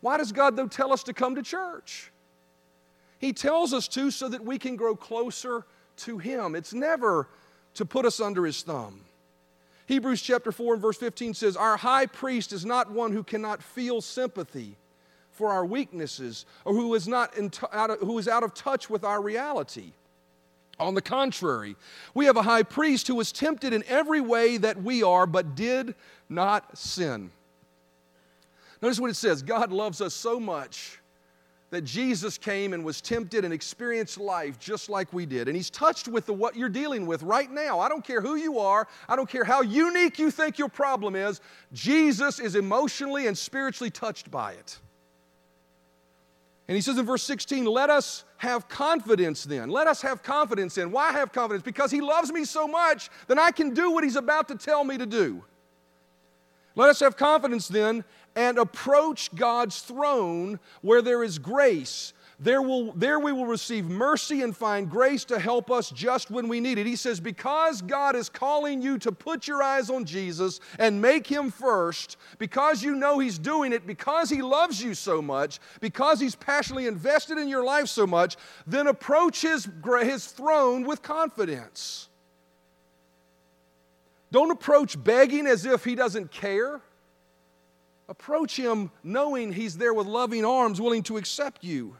[0.00, 2.10] Why does God, though, tell us to come to church?
[3.18, 5.66] He tells us to so that we can grow closer
[5.98, 6.54] to Him.
[6.54, 7.28] It's never
[7.74, 9.02] to put us under His thumb.
[9.90, 13.60] Hebrews chapter 4 and verse 15 says, Our high priest is not one who cannot
[13.60, 14.76] feel sympathy
[15.32, 18.88] for our weaknesses or who is, not t- out of, who is out of touch
[18.88, 19.90] with our reality.
[20.78, 21.74] On the contrary,
[22.14, 25.56] we have a high priest who was tempted in every way that we are, but
[25.56, 25.96] did
[26.28, 27.32] not sin.
[28.80, 31.00] Notice what it says God loves us so much
[31.70, 35.48] that Jesus came and was tempted and experienced life just like we did.
[35.48, 37.78] And He's touched with the, what you're dealing with right now.
[37.80, 41.14] I don't care who you are, I don't care how unique you think your problem
[41.14, 41.40] is,
[41.72, 44.78] Jesus is emotionally and spiritually touched by it.
[46.70, 49.70] And he says in verse 16, let us have confidence then.
[49.70, 50.92] Let us have confidence in.
[50.92, 51.64] Why have confidence?
[51.64, 54.84] Because he loves me so much that I can do what he's about to tell
[54.84, 55.42] me to do.
[56.76, 58.04] Let us have confidence then
[58.36, 62.12] and approach God's throne where there is grace.
[62.42, 66.48] there, will, there we will receive mercy and find grace to help us just when
[66.48, 66.86] we need it.
[66.86, 71.26] He says, Because God is calling you to put your eyes on Jesus and make
[71.26, 76.18] Him first, because you know He's doing it, because He loves you so much, because
[76.18, 79.68] He's passionately invested in your life so much, then approach His,
[80.02, 82.08] his throne with confidence.
[84.32, 86.80] Don't approach begging as if He doesn't care.
[88.10, 91.96] Approach Him knowing He's there with loving arms, willing to accept you.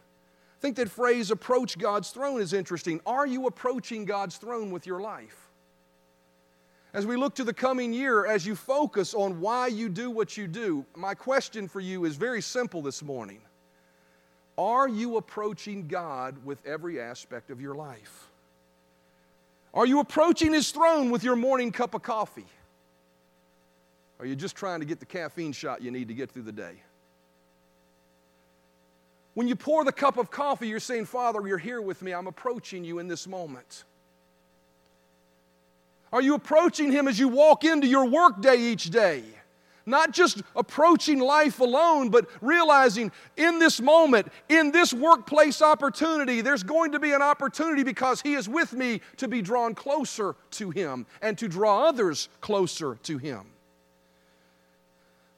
[0.59, 3.01] I think that phrase, approach God's throne, is interesting.
[3.07, 5.49] Are you approaching God's throne with your life?
[6.93, 10.37] As we look to the coming year, as you focus on why you do what
[10.37, 13.41] you do, my question for you is very simple this morning.
[14.59, 18.27] Are you approaching God with every aspect of your life?
[19.73, 22.47] Are you approaching His throne with your morning cup of coffee?
[24.21, 26.53] Are you just trying to get the caffeine shot you need to get through the
[26.53, 26.75] day?
[29.33, 32.13] When you pour the cup of coffee, you're saying, Father, you're here with me.
[32.13, 33.85] I'm approaching you in this moment.
[36.13, 39.23] Are you approaching Him as you walk into your workday each day?
[39.87, 46.63] Not just approaching life alone, but realizing in this moment, in this workplace opportunity, there's
[46.63, 50.71] going to be an opportunity because He is with me to be drawn closer to
[50.71, 53.47] Him and to draw others closer to Him.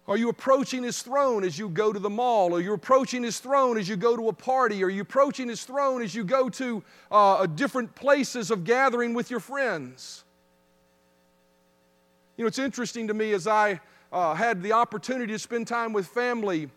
[0.09, 2.55] Are you approaching his throne as you go to the mall?
[2.55, 4.83] Are you approaching his throne as you go to a party?
[4.83, 9.31] Are you approaching his throne as you go to uh, different places of gathering with
[9.31, 10.25] your friends?
[12.37, 13.81] You know, it's interesting to me as I
[14.13, 16.69] uh, had the opportunity to spend time with family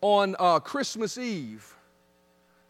[0.00, 1.74] on uh, Christmas Eve.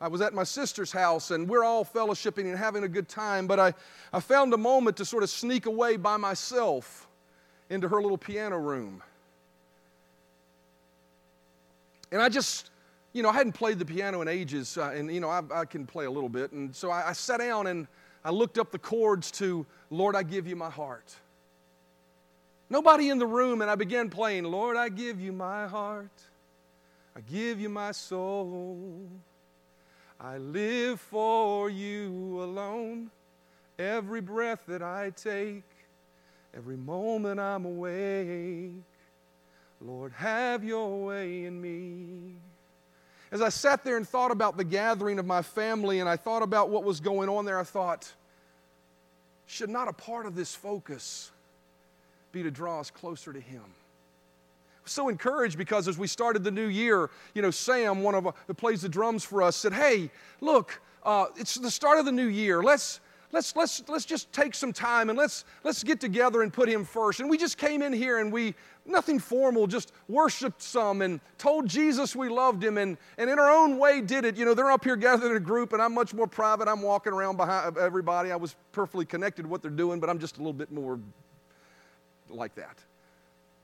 [0.01, 3.47] I was at my sister's house and we're all fellowshipping and having a good time,
[3.47, 3.75] but I,
[4.13, 7.07] I found a moment to sort of sneak away by myself
[7.71, 9.03] into her little piano room.
[12.11, 12.71] And I just,
[13.13, 15.65] you know, I hadn't played the piano in ages, uh, and, you know, I, I,
[15.65, 16.53] can play a little bit.
[16.53, 17.87] And so I, I sat down and
[18.25, 21.15] I looked up the chords to Lord, I give you my heart.
[22.71, 26.11] Nobody in the room, and I began playing, Lord, I give you my heart.
[27.17, 29.09] I give you my soul.
[30.21, 33.11] I live for you alone.
[33.79, 35.63] Every breath that I take,
[36.55, 38.73] every moment I'm awake.
[39.81, 42.35] Lord, have your way in me.
[43.31, 46.43] As I sat there and thought about the gathering of my family and I thought
[46.43, 48.13] about what was going on there, I thought,
[49.47, 51.31] should not a part of this focus
[52.33, 53.63] be to draw us closer to Him?
[53.65, 58.15] I was so encouraged because as we started the new year, you know, Sam, one
[58.15, 60.11] of uh, who plays the drums for us, said, "Hey,
[60.41, 62.63] look, uh, it's the start of the new year.
[62.63, 63.01] Let's
[63.33, 66.85] let's let's let's just take some time and let's let's get together and put him
[66.85, 67.21] first.
[67.21, 68.55] And we just came in here and we
[68.87, 73.51] nothing formal just worshiped some and told jesus we loved him and and in our
[73.51, 74.37] own way did it.
[74.37, 76.69] You know they're up here gathered in a group and i'm much more private.
[76.69, 78.33] I'm walking around behind everybody.
[78.33, 80.99] I was perfectly connected to what they're doing but i'm just a little bit more
[82.31, 82.79] like that.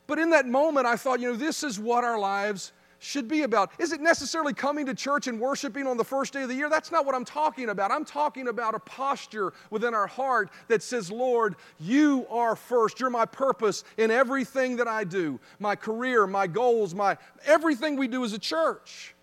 [0.06, 2.72] But in that moment i thought you know this is what our lives
[3.04, 3.70] should be about.
[3.78, 6.70] Is it necessarily coming to church and worshiping on the first day of the year?
[6.70, 7.90] That's not what I'm talking about.
[7.90, 12.98] I'm talking about a posture within our heart that says, Lord, you are first.
[12.98, 18.08] You're my purpose in everything that I do my career, my goals, my everything we
[18.08, 19.14] do as a church.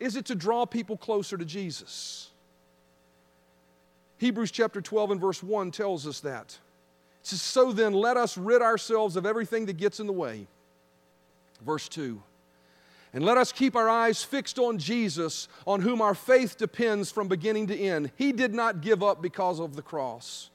[0.00, 2.30] Is it to draw people closer to Jesus?
[4.18, 6.58] Hebrews chapter 12 and verse 1 tells us that.
[7.20, 10.46] It says, So then, let us rid ourselves of everything that gets in the way.
[11.64, 12.22] Verse 2
[13.16, 17.28] and let us keep our eyes fixed on Jesus, on whom our faith depends from
[17.28, 18.10] beginning to end.
[18.14, 20.50] He did not give up because of the cross.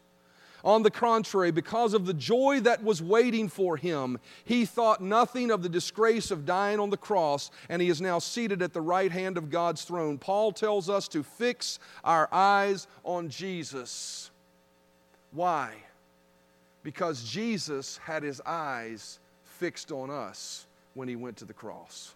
[0.63, 5.49] On the contrary, because of the joy that was waiting for him, he thought nothing
[5.49, 8.79] of the disgrace of dying on the cross, and he is now seated at the
[8.79, 10.19] right hand of God's throne.
[10.19, 14.29] Paul tells us to fix our eyes on Jesus.
[15.31, 15.73] Why?
[16.83, 22.13] Because Jesus had his eyes fixed on us when he went to the cross.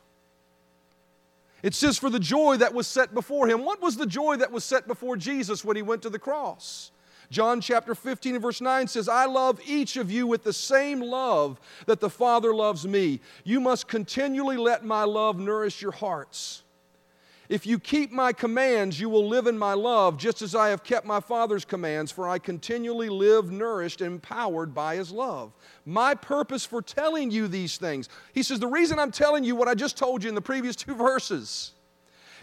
[1.63, 3.65] It says, for the joy that was set before him.
[3.65, 6.91] What was the joy that was set before Jesus when he went to the cross?
[7.31, 11.01] John chapter 15 and verse 9 says, I love each of you with the same
[11.01, 13.19] love that the Father loves me.
[13.43, 16.63] You must continually let my love nourish your hearts.
[17.47, 20.83] If you keep my commands, you will live in my love, just as I have
[20.83, 25.53] kept my Father's commands, for I continually live nourished and empowered by his love.
[25.85, 29.67] My purpose for telling you these things, he says, the reason I'm telling you what
[29.67, 31.73] I just told you in the previous two verses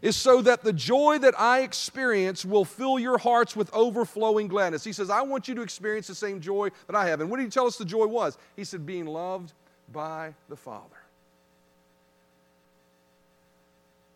[0.02, 4.82] is so that the joy that I experience will fill your hearts with overflowing gladness.
[4.82, 7.20] He says, I want you to experience the same joy that I have.
[7.20, 8.36] And what did he tell us the joy was?
[8.56, 9.52] He said, being loved
[9.92, 11.01] by the Father.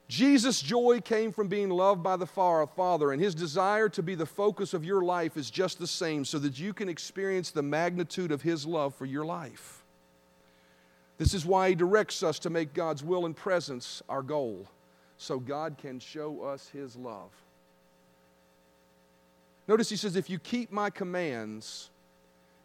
[0.08, 4.26] Jesus' joy came from being loved by the Father, and his desire to be the
[4.26, 8.30] focus of your life is just the same so that you can experience the magnitude
[8.30, 9.82] of his love for your life.
[11.18, 14.66] This is why he directs us to make God's will and presence our goal,
[15.18, 17.30] so God can show us his love.
[19.66, 21.90] Notice he says, If you keep my commands,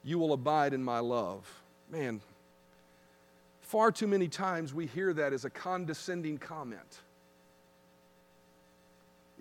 [0.03, 1.49] you will abide in my love.
[1.89, 2.21] Man,
[3.61, 6.99] far too many times we hear that as a condescending comment.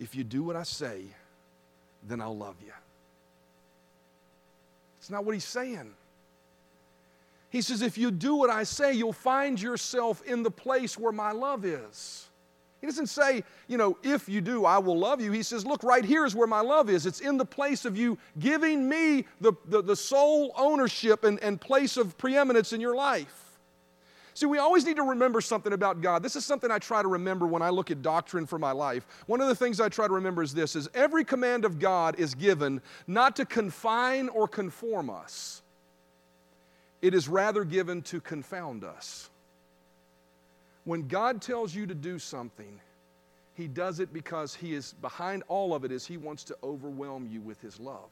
[0.00, 1.02] If you do what I say,
[2.08, 2.72] then I'll love you.
[4.98, 5.92] It's not what he's saying.
[7.50, 11.12] He says, if you do what I say, you'll find yourself in the place where
[11.12, 12.26] my love is.
[12.80, 15.32] He doesn't say, you know, if you do, I will love you.
[15.32, 17.04] He says, look, right here is where my love is.
[17.04, 21.60] It's in the place of you giving me the, the, the sole ownership and, and
[21.60, 23.49] place of preeminence in your life.
[24.40, 26.22] See, we always need to remember something about God.
[26.22, 29.06] This is something I try to remember when I look at doctrine for my life.
[29.26, 32.18] One of the things I try to remember is this is every command of God
[32.18, 35.60] is given not to confine or conform us.
[37.02, 39.28] It is rather given to confound us.
[40.84, 42.80] When God tells you to do something,
[43.52, 47.28] He does it because He is behind all of it is He wants to overwhelm
[47.30, 48.08] you with His love.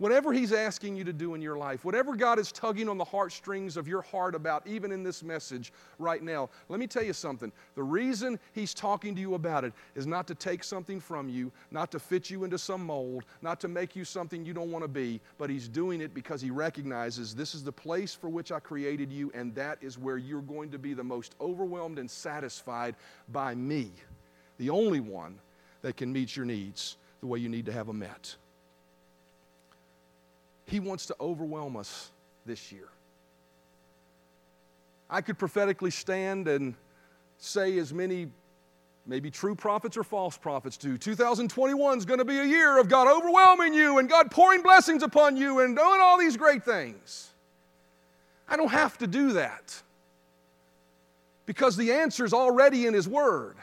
[0.00, 3.04] Whatever He's asking you to do in your life, whatever God is tugging on the
[3.04, 7.12] heartstrings of your heart about, even in this message right now, let me tell you
[7.12, 7.52] something.
[7.74, 11.52] The reason He's talking to you about it is not to take something from you,
[11.70, 14.84] not to fit you into some mold, not to make you something you don't want
[14.84, 18.52] to be, but He's doing it because He recognizes this is the place for which
[18.52, 22.10] I created you, and that is where you're going to be the most overwhelmed and
[22.10, 22.96] satisfied
[23.32, 23.92] by me,
[24.56, 25.38] the only one
[25.82, 28.36] that can meet your needs the way you need to have them met.
[30.70, 32.12] He wants to overwhelm us
[32.46, 32.88] this year.
[35.10, 36.76] I could prophetically stand and
[37.38, 38.28] say as many
[39.04, 42.88] maybe true prophets or false prophets do 2021 is going to be a year of
[42.88, 47.30] God overwhelming you and God pouring blessings upon you and doing all these great things.
[48.48, 49.82] I don't have to do that
[51.46, 53.56] because the answer is already in His Word.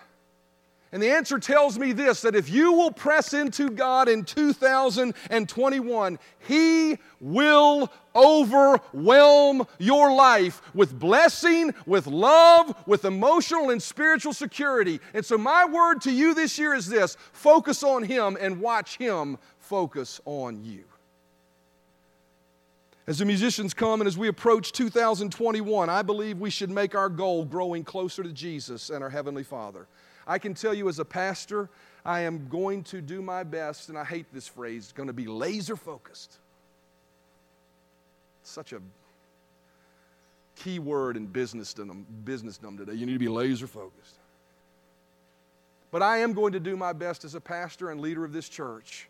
[0.91, 6.19] And the answer tells me this that if you will press into God in 2021,
[6.47, 15.01] He will overwhelm your life with blessing, with love, with emotional and spiritual security.
[15.13, 18.97] And so, my word to you this year is this focus on Him and watch
[18.97, 20.85] Him focus on you.
[23.07, 27.07] As the musicians come and as we approach 2021, I believe we should make our
[27.07, 29.88] goal growing closer to Jesus and our Heavenly Father.
[30.28, 31.69] I can tell you as a pastor,
[32.05, 35.25] I am going to do my best, and I hate this phrase, going to be
[35.25, 36.38] laser focused.
[38.43, 38.82] Such a
[40.55, 42.93] key word in businessdom, businessdom today.
[42.93, 44.15] You need to be laser focused.
[45.91, 48.49] But I am going to do my best as a pastor and leader of this
[48.49, 49.07] church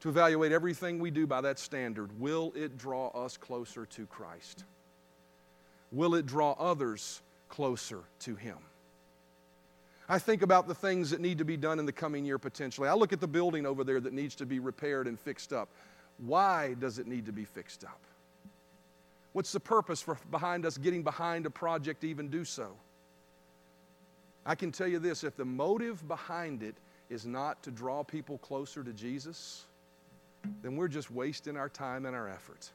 [0.00, 2.18] to evaluate everything we do by that standard.
[2.18, 4.64] Will it draw us closer to Christ?
[5.92, 8.56] Will it draw others closer to Him?
[10.10, 12.88] I think about the things that need to be done in the coming year potentially.
[12.88, 15.68] I look at the building over there that needs to be repaired and fixed up.
[16.18, 18.00] Why does it need to be fixed up?
[19.34, 22.72] What's the purpose for behind us getting behind a project to even do so?
[24.44, 26.74] I can tell you this if the motive behind it
[27.08, 29.64] is not to draw people closer to Jesus,
[30.60, 32.68] then we're just wasting our time and our effort.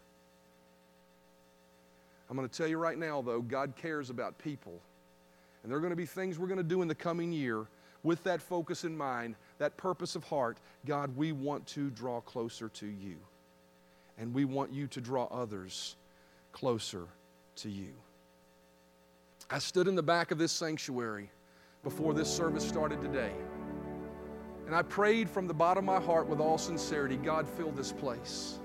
[2.29, 4.79] I'm going to tell you right now, though, God cares about people
[5.65, 7.65] and there are going to be things we're going to do in the coming year
[8.03, 10.59] with that focus in mind, that purpose of heart.
[10.85, 13.15] God, we want to draw closer to you.
[14.19, 15.95] And we want you to draw others
[16.51, 17.07] closer
[17.55, 17.93] to you.
[19.49, 21.31] I stood in the back of this sanctuary
[21.81, 23.33] before this service started today.
[24.67, 27.91] And I prayed from the bottom of my heart with all sincerity God, fill this
[27.91, 28.59] place.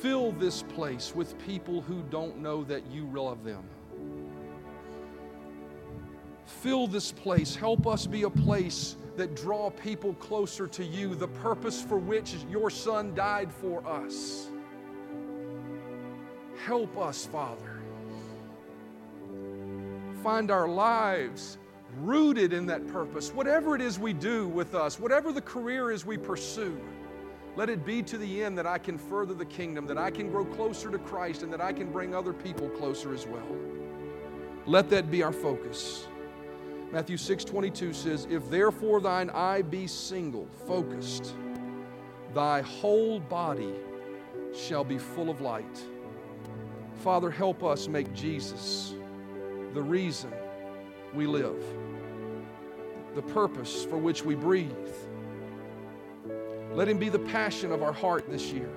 [0.00, 3.64] Fill this place with people who don't know that you love them.
[6.60, 7.54] Fill this place.
[7.54, 12.36] Help us be a place that draw people closer to you, the purpose for which
[12.50, 14.48] your son died for us.
[16.64, 17.80] Help us, Father.
[20.22, 21.58] Find our lives
[22.00, 23.32] rooted in that purpose.
[23.32, 26.78] Whatever it is we do with us, whatever the career is we pursue,
[27.56, 30.30] let it be to the end that I can further the kingdom, that I can
[30.30, 33.48] grow closer to Christ, and that I can bring other people closer as well.
[34.66, 36.06] Let that be our focus.
[36.92, 41.34] Matthew 6 22 says, If therefore thine eye be single, focused,
[42.34, 43.74] thy whole body
[44.54, 45.78] shall be full of light.
[46.96, 48.94] Father, help us make Jesus
[49.74, 50.32] the reason
[51.14, 51.62] we live.
[53.14, 54.72] the purpose for which we breathe.
[56.72, 58.70] Let Him be the passion of our heart this year.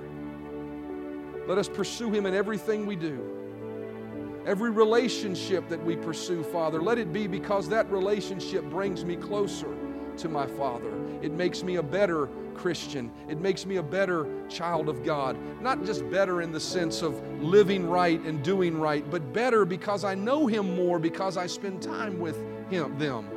[1.48, 3.41] Let us pursue Him in everything we do.
[4.46, 9.76] Every relationship that we pursue, Father, let it be because that relationship brings me closer
[10.18, 10.92] to my Father.
[11.22, 13.12] It makes me a better Christian.
[13.30, 15.38] It makes me a better child of God.
[15.62, 20.04] Not just better in the sense of living right and doing right, but better because
[20.04, 22.38] I know Him more because I spend time with
[22.70, 23.28] Him, them.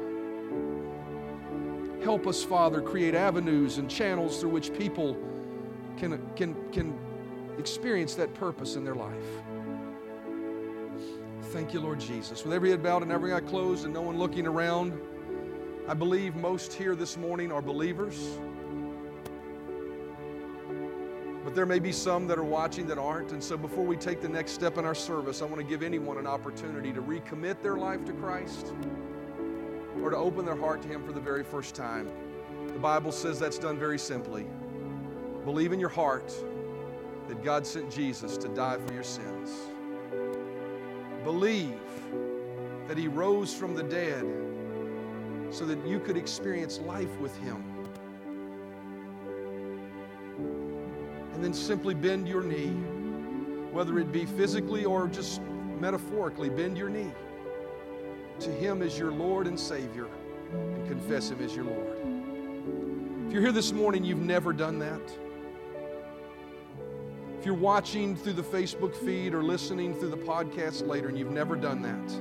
[2.02, 5.16] Help us, Father, create avenues and channels through which people
[5.96, 6.98] can, can, can
[7.58, 9.42] experience that purpose in their life.
[11.54, 12.42] Thank you, Lord Jesus.
[12.42, 14.92] With every head bowed and every eye closed and no one looking around,
[15.86, 18.40] I believe most here this morning are believers.
[21.44, 23.30] But there may be some that are watching that aren't.
[23.30, 25.84] And so before we take the next step in our service, I want to give
[25.84, 28.74] anyone an opportunity to recommit their life to Christ
[30.02, 32.10] or to open their heart to Him for the very first time.
[32.66, 34.44] The Bible says that's done very simply.
[35.44, 36.34] Believe in your heart
[37.28, 39.70] that God sent Jesus to die for your sins.
[41.24, 41.80] Believe
[42.86, 44.24] that He rose from the dead
[45.50, 47.64] so that you could experience life with Him.
[51.32, 52.68] And then simply bend your knee,
[53.72, 55.40] whether it be physically or just
[55.80, 57.10] metaphorically, bend your knee
[58.40, 60.08] to Him as your Lord and Savior
[60.52, 61.96] and confess Him as your Lord.
[63.26, 65.00] If you're here this morning, you've never done that.
[67.44, 71.30] If you're watching through the Facebook feed or listening through the podcast later and you've
[71.30, 72.12] never done that,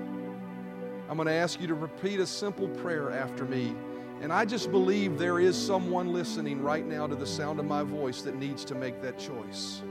[1.10, 3.74] I'm going to ask you to repeat a simple prayer after me.
[4.20, 7.84] And I just believe there is someone listening right now to the sound of my
[7.84, 9.82] voice that needs to make that choice.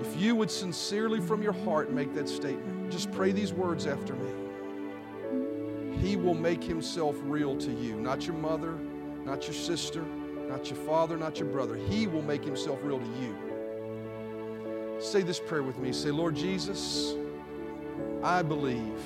[0.00, 4.14] If you would sincerely from your heart make that statement, just pray these words after
[4.14, 4.32] me.
[6.00, 8.76] He will make himself real to you, not your mother,
[9.24, 10.04] not your sister,
[10.48, 11.76] not your father, not your brother.
[11.76, 13.36] He will make himself real to you.
[15.00, 15.92] Say this prayer with me.
[15.92, 17.14] Say, Lord Jesus,
[18.22, 19.00] I believe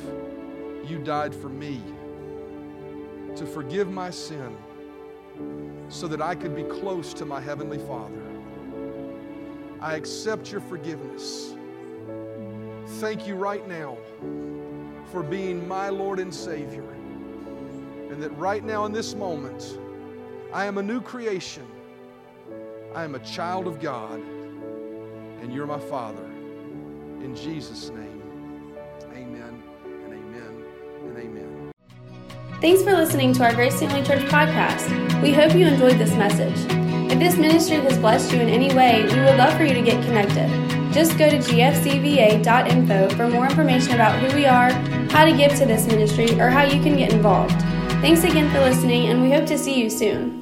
[0.87, 1.83] you died for me
[3.37, 4.57] to forgive my sin
[5.89, 8.23] so that I could be close to my Heavenly Father.
[9.81, 11.55] I accept your forgiveness.
[13.01, 13.99] Thank you right now
[15.11, 16.89] for being my Lord and Savior.
[18.11, 19.79] And that right now in this moment,
[20.53, 21.67] I am a new creation.
[22.95, 26.27] I am a child of God, and you're my Father.
[27.23, 28.23] In Jesus' name,
[29.15, 30.65] amen and amen
[31.07, 31.73] and amen.
[32.61, 35.23] Thanks for listening to our Grace Family Church podcast.
[35.23, 36.59] We hope you enjoyed this message.
[37.11, 39.83] If this ministry has blessed you in any way, we would love for you to
[39.83, 40.51] get connected.
[40.93, 44.71] Just go to gfcva.info for more information about who we are,
[45.09, 47.59] how to give to this ministry, or how you can get involved.
[48.03, 50.42] Thanks again for listening, and we hope to see you soon.